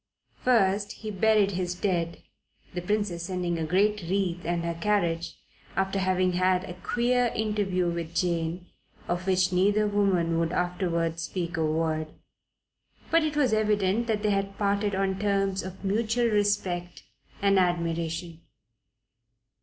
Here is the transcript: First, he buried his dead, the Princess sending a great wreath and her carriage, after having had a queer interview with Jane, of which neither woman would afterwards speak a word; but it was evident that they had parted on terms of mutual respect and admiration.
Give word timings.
First, 0.43 0.93
he 0.93 1.11
buried 1.11 1.51
his 1.51 1.75
dead, 1.75 2.23
the 2.73 2.81
Princess 2.81 3.21
sending 3.25 3.59
a 3.59 3.63
great 3.67 4.01
wreath 4.01 4.43
and 4.45 4.65
her 4.65 4.73
carriage, 4.73 5.35
after 5.75 5.99
having 5.99 6.33
had 6.33 6.63
a 6.63 6.73
queer 6.73 7.27
interview 7.35 7.87
with 7.87 8.15
Jane, 8.15 8.65
of 9.07 9.27
which 9.27 9.53
neither 9.53 9.85
woman 9.85 10.39
would 10.39 10.53
afterwards 10.53 11.21
speak 11.21 11.55
a 11.55 11.63
word; 11.63 12.07
but 13.11 13.23
it 13.23 13.35
was 13.37 13.53
evident 13.53 14.07
that 14.07 14.23
they 14.23 14.31
had 14.31 14.57
parted 14.57 14.95
on 14.95 15.19
terms 15.19 15.61
of 15.61 15.85
mutual 15.85 16.29
respect 16.29 17.03
and 17.39 17.59
admiration. 17.59 18.41